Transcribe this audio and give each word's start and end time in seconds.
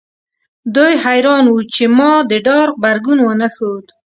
دوی 0.75 0.93
حیران 1.05 1.43
وو 1.49 1.59
چې 1.75 1.83
ما 1.97 2.11
د 2.31 2.33
ډار 2.45 2.67
غبرګون 2.75 3.19
ونه 3.23 3.47
ښود 3.55 3.85